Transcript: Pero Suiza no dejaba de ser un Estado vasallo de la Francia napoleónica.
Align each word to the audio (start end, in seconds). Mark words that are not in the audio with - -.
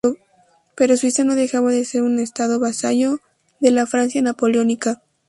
Pero 0.73 0.97
Suiza 0.97 1.23
no 1.23 1.35
dejaba 1.35 1.69
de 1.69 1.85
ser 1.85 2.01
un 2.01 2.17
Estado 2.19 2.59
vasallo 2.59 3.19
de 3.59 3.69
la 3.69 3.85
Francia 3.85 4.19
napoleónica. 4.23 4.99